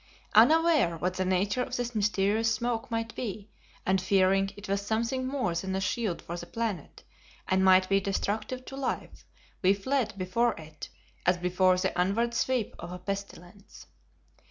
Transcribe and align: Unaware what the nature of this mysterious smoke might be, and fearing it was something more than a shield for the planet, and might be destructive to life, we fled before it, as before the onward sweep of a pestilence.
Unaware 0.33 0.97
what 0.97 1.13
the 1.13 1.25
nature 1.25 1.61
of 1.61 1.75
this 1.77 1.93
mysterious 1.93 2.51
smoke 2.51 2.89
might 2.89 3.13
be, 3.13 3.51
and 3.85 4.01
fearing 4.01 4.49
it 4.57 4.67
was 4.67 4.81
something 4.81 5.27
more 5.27 5.53
than 5.53 5.75
a 5.75 5.79
shield 5.79 6.23
for 6.23 6.35
the 6.35 6.47
planet, 6.47 7.03
and 7.47 7.63
might 7.63 7.87
be 7.87 7.99
destructive 8.01 8.65
to 8.65 8.75
life, 8.75 9.25
we 9.61 9.75
fled 9.75 10.17
before 10.17 10.53
it, 10.55 10.89
as 11.27 11.37
before 11.37 11.77
the 11.77 11.95
onward 11.95 12.33
sweep 12.33 12.73
of 12.79 12.91
a 12.91 12.97
pestilence. 12.97 13.85